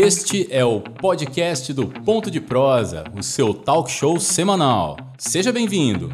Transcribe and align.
Este 0.00 0.46
é 0.52 0.64
o 0.64 0.80
podcast 0.80 1.72
do 1.72 1.88
Ponto 1.88 2.30
de 2.30 2.40
Prosa, 2.40 3.02
o 3.18 3.22
seu 3.22 3.52
talk 3.52 3.90
show 3.90 4.20
semanal. 4.20 4.96
Seja 5.18 5.50
bem-vindo. 5.50 6.12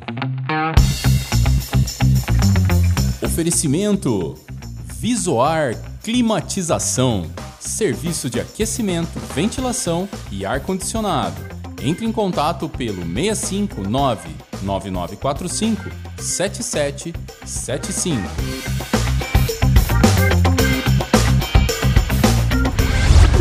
Oferecimento: 3.22 4.38
Visoar 4.86 5.74
Climatização, 6.02 7.26
serviço 7.60 8.30
de 8.30 8.40
aquecimento, 8.40 9.18
ventilação 9.34 10.08
e 10.32 10.46
ar 10.46 10.60
condicionado. 10.60 11.36
Entre 11.82 12.06
em 12.06 12.12
contato 12.12 12.70
pelo 12.70 13.04
659 13.04 14.30
9945 14.62 15.90
7775. 16.16 18.93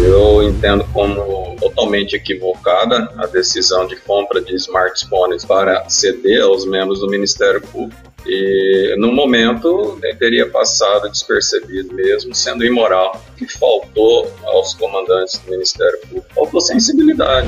Eu 0.06 0.44
entendo 0.44 0.86
como 0.92 1.56
totalmente 1.56 2.18
equivocada 2.18 3.10
a 3.18 3.26
decisão 3.26 3.88
de 3.88 3.96
compra 3.96 4.42
de 4.42 4.54
smartphones 4.56 5.46
para 5.46 5.90
ceder 5.90 6.42
aos 6.42 6.66
membros 6.66 7.00
do 7.00 7.08
Ministério 7.08 7.62
Público. 7.62 8.02
E 8.26 8.96
no 8.98 9.14
momento 9.14 9.98
teria 10.20 10.50
passado 10.50 11.10
despercebido 11.10 11.94
mesmo, 11.94 12.36
sendo 12.36 12.66
imoral. 12.66 13.24
Que 13.38 13.48
faltou 13.48 14.30
aos 14.44 14.74
comandantes 14.74 15.40
do 15.40 15.52
Ministério 15.52 15.98
Público? 16.02 16.28
Faltou 16.36 16.60
sensibilidade. 16.60 17.48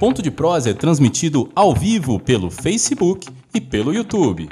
Ponto 0.00 0.20
de 0.20 0.30
Prosa 0.32 0.70
é 0.70 0.74
transmitido 0.74 1.48
ao 1.54 1.72
vivo 1.72 2.18
pelo 2.18 2.50
Facebook 2.50 3.28
e 3.54 3.60
pelo 3.60 3.94
YouTube. 3.94 4.48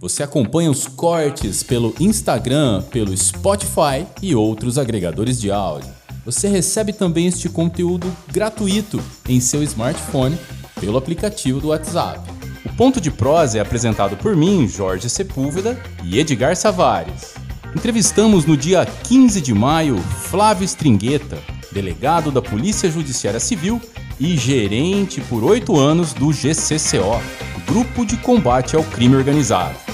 Você 0.00 0.22
acompanha 0.22 0.70
os 0.70 0.86
cortes 0.86 1.62
pelo 1.62 1.94
Instagram, 2.00 2.80
pelo 2.90 3.14
Spotify 3.14 4.06
e 4.22 4.34
outros 4.34 4.78
agregadores 4.78 5.38
de 5.38 5.50
áudio. 5.50 5.90
Você 6.24 6.48
recebe 6.48 6.90
também 6.90 7.26
este 7.26 7.50
conteúdo 7.50 8.10
gratuito 8.32 8.98
em 9.28 9.38
seu 9.40 9.62
smartphone 9.62 10.38
pelo 10.80 10.96
aplicativo 10.96 11.60
do 11.60 11.68
WhatsApp. 11.68 12.18
O 12.64 12.74
Ponto 12.76 12.98
de 12.98 13.10
Prosa 13.10 13.58
é 13.58 13.60
apresentado 13.60 14.16
por 14.16 14.34
mim, 14.34 14.66
Jorge 14.66 15.10
Sepúlveda 15.10 15.78
e 16.02 16.18
Edgar 16.18 16.56
Savares. 16.56 17.34
Entrevistamos 17.76 18.46
no 18.46 18.56
dia 18.56 18.86
15 18.86 19.38
de 19.42 19.52
maio 19.52 19.98
Flávio 19.98 20.64
Stringueta, 20.64 21.38
delegado 21.72 22.30
da 22.30 22.40
Polícia 22.40 22.90
Judiciária 22.90 23.38
Civil 23.38 23.78
e 24.18 24.34
gerente 24.34 25.20
por 25.20 25.44
oito 25.44 25.78
anos 25.78 26.14
do 26.14 26.30
GCCO, 26.32 27.20
Grupo 27.66 28.06
de 28.06 28.16
Combate 28.16 28.74
ao 28.74 28.82
Crime 28.82 29.14
Organizado. 29.14 29.89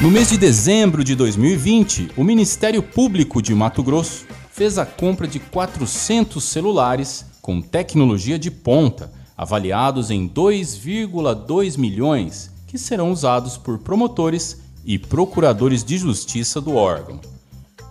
No 0.00 0.12
mês 0.12 0.28
de 0.28 0.38
dezembro 0.38 1.02
de 1.02 1.16
2020, 1.16 2.12
o 2.16 2.22
Ministério 2.22 2.80
Público 2.80 3.42
de 3.42 3.52
Mato 3.52 3.82
Grosso 3.82 4.26
fez 4.52 4.78
a 4.78 4.86
compra 4.86 5.26
de 5.26 5.40
400 5.40 6.42
celulares 6.44 7.26
com 7.42 7.60
tecnologia 7.60 8.38
de 8.38 8.48
ponta, 8.48 9.12
avaliados 9.36 10.12
em 10.12 10.28
2,2 10.28 11.76
milhões, 11.76 12.48
que 12.68 12.78
serão 12.78 13.10
usados 13.10 13.56
por 13.56 13.78
promotores 13.78 14.60
e 14.84 15.00
procuradores 15.00 15.82
de 15.82 15.98
justiça 15.98 16.60
do 16.60 16.76
órgão. 16.76 17.20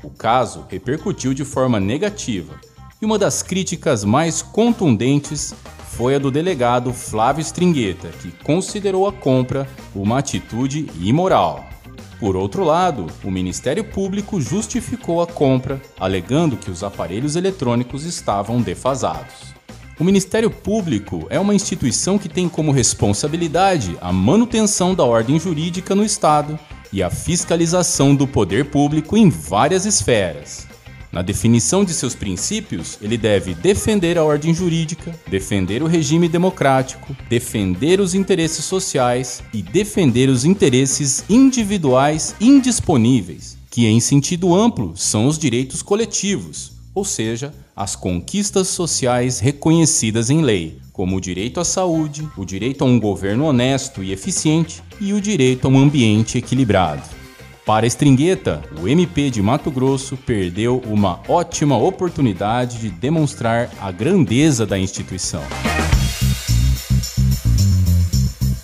O 0.02 0.09
caso 0.09 0.64
repercutiu 0.69 1.33
de 1.33 1.44
forma 1.44 1.77
negativa, 1.77 2.58
e 3.02 3.05
uma 3.05 3.19
das 3.19 3.44
críticas 3.44 4.05
mais 4.05 4.42
contundentes 4.42 5.53
foi 5.92 6.16
a 6.16 6.19
do 6.19 6.31
delegado 6.31 6.94
Flávio 6.94 7.42
Stringueta, 7.42 8.08
que 8.21 8.31
considerou 8.45 9.09
a 9.09 9.11
compra 9.11 9.67
uma 9.94 10.19
atitude 10.19 10.89
imoral. 11.02 11.67
Por 12.19 12.35
outro 12.35 12.63
lado, 12.63 13.07
o 13.23 13.29
Ministério 13.29 13.83
Público 13.83 14.41
justificou 14.41 15.21
a 15.21 15.27
compra, 15.27 15.80
alegando 15.99 16.58
que 16.58 16.71
os 16.71 16.83
aparelhos 16.83 17.36
eletrônicos 17.36 18.05
estavam 18.05 18.59
defasados. 18.59 19.55
O 19.99 20.03
Ministério 20.03 20.49
Público 20.49 21.27
é 21.30 21.39
uma 21.39 21.53
instituição 21.53 22.17
que 22.17 22.30
tem 22.30 22.49
como 22.49 22.71
responsabilidade 22.71 23.97
a 24.02 24.11
manutenção 24.11 24.95
da 24.95 25.03
ordem 25.03 25.39
jurídica 25.39 25.93
no 25.93 26.03
Estado 26.03 26.58
e 26.92 27.03
a 27.03 27.09
fiscalização 27.09 28.15
do 28.15 28.27
poder 28.27 28.65
público 28.65 29.15
em 29.17 29.30
várias 29.30 29.86
esferas. 29.86 30.67
Na 31.17 31.23
definição 31.23 31.83
de 31.83 31.95
seus 31.95 32.14
princípios, 32.14 33.00
ele 33.02 33.17
deve 33.17 33.55
defender 33.55 34.20
a 34.20 34.23
ordem 34.23 34.54
jurídica, 34.54 35.20
defender 35.28 35.82
o 35.82 35.88
regime 35.88 36.30
democrático, 36.30 37.17
defender 37.28 38.00
os 38.00 38.14
interesses 38.14 38.64
sociais 38.66 39.42
e 39.52 39.64
defender 39.64 40.30
os 40.30 40.45
interesses 40.45 41.26
individuais 41.28 42.36
indisponíveis, 42.39 43.58
que 43.72 43.88
em 43.88 44.00
sentido 44.00 44.54
amplo 44.54 44.95
são 44.95 45.26
os 45.26 45.39
direitos 45.39 45.82
coletivos, 45.82 46.73
ou 46.94 47.04
seja, 47.04 47.52
as 47.76 47.95
conquistas 47.95 48.67
sociais 48.67 49.39
reconhecidas 49.39 50.30
em 50.30 50.44
lei, 50.44 50.78
como 50.94 51.16
o 51.16 51.22
direito 51.22 51.60
à 51.60 51.66
saúde, 51.66 52.30
o 52.38 52.45
direito 52.45 52.84
a 52.84 52.88
um 52.88 52.99
governo 52.99 53.45
honesto 53.45 54.04
e 54.04 54.11
eficiente 54.11 54.84
e 55.02 55.14
o 55.14 55.20
direito 55.20 55.66
a 55.66 55.72
um 55.72 55.80
ambiente 55.80 56.38
equilibrado. 56.38 57.17
Para 57.67 57.86
Stringueta, 57.86 58.64
o 58.82 58.88
MP 58.88 59.30
de 59.30 59.42
Mato 59.42 59.70
Grosso 59.70 60.16
perdeu 60.16 60.82
uma 60.88 61.20
ótima 61.28 61.78
oportunidade 61.78 62.78
de 62.78 62.89
demonstrar 62.89 63.70
a 63.82 63.92
grandeza 63.92 64.66
da 64.66 64.80
instituição. 64.80 65.42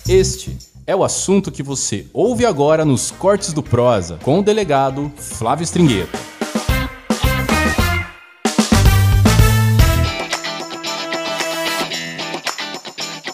Este 0.08 0.56
é 0.86 0.96
o 0.96 1.04
assunto 1.04 1.52
que 1.52 1.62
você 1.62 2.06
ouve 2.14 2.46
agora 2.46 2.82
nos 2.82 3.10
Cortes 3.10 3.52
do 3.52 3.62
Prosa, 3.62 4.18
com 4.22 4.38
o 4.38 4.42
delegado 4.42 5.12
Flávio 5.16 5.64
Stringueta. 5.64 6.33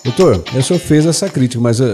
Doutor, 0.03 0.43
o 0.57 0.63
senhor 0.63 0.79
fez 0.79 1.05
essa 1.05 1.29
crítica, 1.29 1.61
mas 1.61 1.79
uh, 1.79 1.85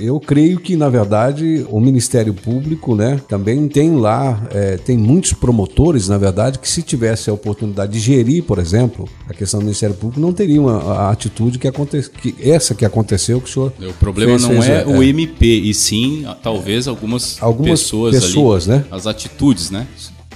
eu 0.00 0.18
creio 0.18 0.58
que, 0.58 0.76
na 0.76 0.88
verdade, 0.88 1.64
o 1.70 1.80
Ministério 1.80 2.34
Público 2.34 2.96
né, 2.96 3.20
também 3.28 3.68
tem 3.68 3.94
lá, 3.94 4.48
é, 4.52 4.76
tem 4.76 4.96
muitos 4.96 5.32
promotores, 5.32 6.08
na 6.08 6.18
verdade, 6.18 6.58
que 6.58 6.68
se 6.68 6.82
tivesse 6.82 7.30
a 7.30 7.32
oportunidade 7.32 7.92
de 7.92 8.00
gerir, 8.00 8.42
por 8.42 8.58
exemplo, 8.58 9.08
a 9.28 9.32
questão 9.32 9.60
do 9.60 9.64
Ministério 9.64 9.94
Público, 9.94 10.20
não 10.20 10.32
teriam 10.32 10.68
a, 10.68 11.06
a 11.06 11.10
atitude 11.10 11.56
que, 11.58 11.68
aconte, 11.68 12.02
que 12.10 12.34
essa 12.40 12.74
que 12.74 12.84
aconteceu 12.84 13.40
que 13.40 13.48
o 13.48 13.52
senhor. 13.52 13.72
O 13.80 13.92
problema 13.92 14.32
fez, 14.32 14.42
não 14.42 14.50
fez, 14.50 14.68
é, 14.68 14.82
é, 14.82 14.86
o 14.86 15.00
MP, 15.00 15.46
e 15.46 15.72
sim, 15.72 16.26
talvez, 16.42 16.88
algumas, 16.88 17.40
algumas 17.40 17.80
pessoas, 17.80 18.14
pessoas 18.16 18.68
ali, 18.68 18.78
né? 18.78 18.84
As 18.90 19.06
atitudes, 19.06 19.70
né? 19.70 19.86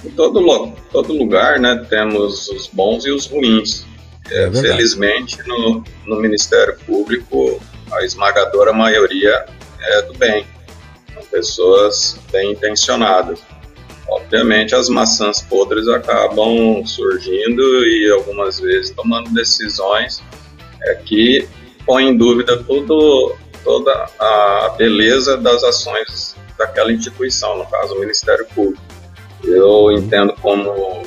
Em 0.05 0.09
todo, 0.11 0.41
todo 0.91 1.13
lugar, 1.13 1.59
né, 1.59 1.85
temos 1.89 2.47
os 2.47 2.69
bons 2.71 3.05
e 3.05 3.11
os 3.11 3.25
ruins. 3.25 3.85
É, 4.31 4.51
felizmente, 4.51 5.37
no, 5.47 5.83
no 6.05 6.19
Ministério 6.19 6.77
Público, 6.85 7.61
a 7.91 8.03
esmagadora 8.03 8.73
maioria 8.73 9.45
é 9.79 10.01
do 10.01 10.13
bem, 10.17 10.45
são 11.13 11.23
pessoas 11.23 12.19
bem 12.31 12.51
intencionadas. 12.51 13.39
Obviamente, 14.09 14.73
as 14.73 14.89
maçãs 14.89 15.41
podres 15.41 15.87
acabam 15.87 16.85
surgindo 16.85 17.61
e 17.85 18.11
algumas 18.11 18.59
vezes 18.59 18.91
tomando 18.91 19.29
decisões 19.33 20.23
é, 20.83 20.95
que 20.95 21.47
põem 21.85 22.09
em 22.09 22.17
dúvida 22.17 22.63
toda 23.63 24.09
a 24.19 24.75
beleza 24.77 25.37
das 25.37 25.63
ações 25.63 26.35
daquela 26.57 26.91
instituição, 26.91 27.57
no 27.57 27.65
caso, 27.65 27.95
o 27.95 27.99
Ministério 27.99 28.45
Público. 28.55 28.81
Eu 29.43 29.91
entendo 29.91 30.33
como 30.41 31.03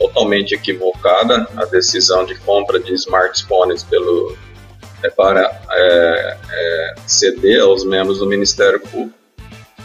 totalmente 0.00 0.54
equivocada 0.54 1.46
a 1.56 1.66
decisão 1.66 2.24
de 2.24 2.34
compra 2.40 2.80
de 2.80 2.94
smartphones 2.94 3.82
pelo, 3.84 4.34
é, 5.02 5.10
para 5.10 5.62
é, 5.70 6.38
é, 6.50 6.94
ceder 7.06 7.60
aos 7.60 7.84
membros 7.84 8.18
do 8.18 8.26
Ministério 8.26 8.80
Público. 8.80 9.12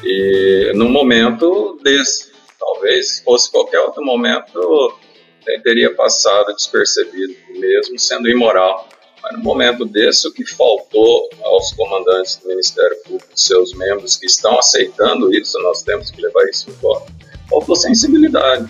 E 0.01 0.71
no 0.73 0.87
momento 0.87 1.77
desse, 1.83 2.31
talvez 2.57 3.21
fosse 3.25 3.51
qualquer 3.51 3.81
outro 3.81 4.03
momento, 4.03 4.93
teria 5.63 5.93
passado 5.93 6.53
despercebido, 6.53 7.35
mesmo 7.49 7.99
sendo 7.99 8.29
imoral. 8.29 8.87
Mas 9.21 9.37
no 9.37 9.43
momento 9.43 9.85
desse, 9.85 10.27
o 10.27 10.31
que 10.31 10.45
faltou 10.45 11.29
aos 11.43 11.73
comandantes 11.73 12.37
do 12.37 12.47
Ministério 12.47 12.95
Público, 13.03 13.27
seus 13.35 13.73
membros 13.73 14.15
que 14.15 14.27
estão 14.27 14.57
aceitando 14.59 15.33
isso, 15.33 15.59
nós 15.59 15.81
temos 15.81 16.11
que 16.11 16.21
levar 16.21 16.45
isso 16.45 16.69
em 16.69 16.73
conta, 16.75 17.11
faltou 17.49 17.75
sensibilidade 17.75 18.69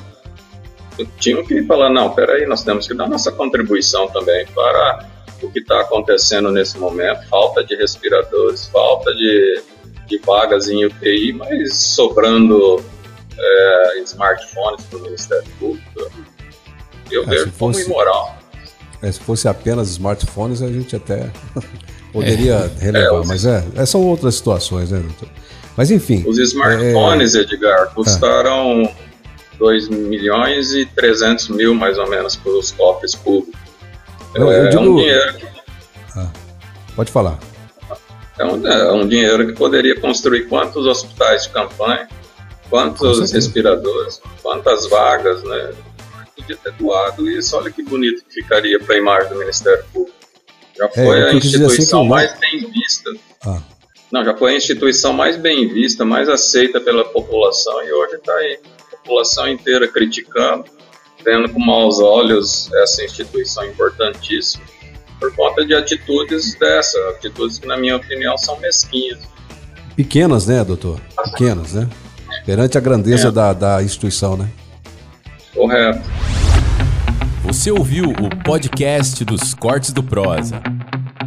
tinham 1.19 1.43
que 1.45 1.63
falar, 1.63 1.89
não, 1.89 2.11
peraí, 2.11 2.45
nós 2.45 2.63
temos 2.63 2.87
que 2.87 2.93
dar 2.93 3.07
nossa 3.07 3.31
contribuição 3.31 4.07
também 4.07 4.45
para 4.47 5.09
o 5.41 5.51
que 5.51 5.59
está 5.59 5.81
acontecendo 5.81 6.51
nesse 6.51 6.77
momento, 6.77 7.27
falta 7.27 7.63
de 7.63 7.75
respiradores, 7.75 8.67
falta 8.67 9.13
de, 9.13 9.61
de 10.07 10.17
vagas 10.19 10.69
em 10.69 10.85
UTI, 10.85 11.33
mas 11.33 11.73
sobrando 11.75 12.83
é, 13.37 13.99
smartphones 14.03 14.85
para 14.85 14.99
o 14.99 15.01
Ministério 15.01 15.49
Público. 15.59 16.11
Eu 17.11 17.23
é, 17.23 17.25
vejo 17.25 17.51
como 17.57 17.79
imoral. 17.79 18.37
É, 19.01 19.11
se 19.11 19.19
fosse 19.19 19.47
apenas 19.47 19.89
smartphones, 19.89 20.61
a 20.61 20.67
gente 20.67 20.95
até 20.95 21.29
poderia 22.11 22.71
é. 22.79 22.83
relevar, 22.83 23.23
é, 23.23 23.27
mas 23.27 23.45
é, 23.45 23.63
é, 23.75 23.85
são 23.85 24.01
outras 24.01 24.35
situações, 24.35 24.91
né, 24.91 24.99
doutor? 24.99 25.29
Mas 25.75 25.91
enfim. 25.91 26.23
Os 26.25 26.39
smartphones, 26.39 27.35
é... 27.35 27.39
Edgar, 27.39 27.93
custaram 27.93 28.83
ah. 28.85 29.04
2 29.57 29.89
milhões 29.89 30.73
e 30.73 30.85
300 30.85 31.49
mil, 31.49 31.73
mais 31.73 31.97
ou 31.97 32.09
menos, 32.09 32.35
para 32.35 32.51
os 32.51 32.71
cofres 32.71 33.15
públicos. 33.15 33.59
Não, 34.35 34.51
eu 34.51 34.65
é, 34.65 34.69
digo... 34.69 34.81
um 34.81 34.95
dinheiro 34.95 35.33
que... 35.35 35.47
ah, 36.15 36.31
pode 36.95 37.11
falar. 37.11 37.39
É 38.37 38.43
um, 38.43 38.67
é 38.67 38.91
um, 38.91 39.07
dinheiro 39.07 39.47
que 39.47 39.53
poderia 39.53 39.99
construir 39.99 40.49
quantos 40.49 40.85
hospitais 40.85 41.43
de 41.43 41.49
campanha, 41.49 42.07
quantos 42.69 43.31
respiradores, 43.31 44.21
quantas 44.41 44.87
vagas, 44.87 45.41
né? 45.43 45.73
Podia 46.35 46.57
ter 46.57 46.73
doado 46.73 47.29
isso, 47.31 47.55
olha 47.55 47.71
que 47.71 47.81
bonito 47.81 48.25
que 48.25 48.41
ficaria 48.41 48.77
para 48.77 48.95
a 48.95 48.97
imagem 48.97 49.29
do 49.29 49.39
Ministério 49.39 49.85
Público. 49.93 50.17
Já 50.77 50.85
é, 50.85 50.89
foi 50.89 51.21
a 51.21 51.27
assim 51.27 51.37
instituição 51.37 52.01
assim 52.01 52.09
mais 52.09 52.39
bem 52.39 52.71
vista. 52.71 53.11
Ah. 53.45 53.61
Não, 54.11 54.23
já 54.23 54.35
foi 54.35 54.53
a 54.53 54.57
instituição 54.57 55.13
mais 55.13 55.37
bem 55.37 55.67
vista, 55.67 56.03
mais 56.03 56.27
aceita 56.27 56.81
pela 56.81 57.05
população 57.05 57.81
e 57.83 57.91
hoje 57.91 58.15
está 58.15 58.33
aí 58.33 58.59
população 59.05 59.47
inteira 59.47 59.87
criticando, 59.87 60.65
vendo 61.23 61.47
com 61.49 61.59
maus 61.59 61.99
olhos 61.99 62.71
essa 62.73 63.03
instituição 63.05 63.63
importantíssima, 63.65 64.63
por 65.19 65.33
conta 65.35 65.63
de 65.63 65.75
atitudes 65.75 66.55
dessa, 66.55 66.97
atitudes 67.11 67.59
que, 67.59 67.67
na 67.67 67.77
minha 67.77 67.95
opinião, 67.95 68.35
são 68.37 68.59
mesquinhas. 68.59 69.19
Pequenas, 69.95 70.47
né, 70.47 70.63
doutor? 70.63 70.99
Pequenas, 71.23 71.73
né? 71.73 71.87
Perante 72.45 72.77
a 72.77 72.81
grandeza 72.81 73.29
é. 73.29 73.31
da, 73.31 73.53
da 73.53 73.83
instituição, 73.83 74.35
né? 74.35 74.49
Correto. 75.53 76.01
Você 77.43 77.71
ouviu 77.71 78.09
o 78.09 78.43
podcast 78.43 79.23
dos 79.23 79.53
Cortes 79.53 79.93
do 79.93 80.03
Prosa. 80.03 80.61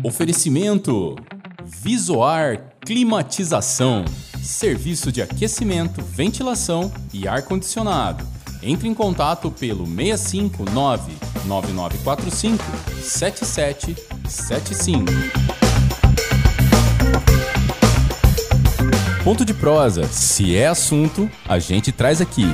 Oferecimento 0.04 1.16
Visoar 1.64 2.74
Climatização 2.84 4.04
serviço 4.48 5.12
de 5.12 5.20
aquecimento, 5.20 6.02
ventilação 6.02 6.90
e 7.12 7.28
ar-condicionado. 7.28 8.26
Entre 8.62 8.88
em 8.88 8.94
contato 8.94 9.50
pelo 9.50 9.86
659 9.86 11.12
9945 11.44 12.64
7775. 13.02 15.04
Ponto 19.22 19.44
de 19.44 19.52
prosa. 19.52 20.08
Se 20.08 20.56
é 20.56 20.66
assunto, 20.66 21.28
a 21.46 21.58
gente 21.58 21.92
traz 21.92 22.22
aqui. 22.22 22.46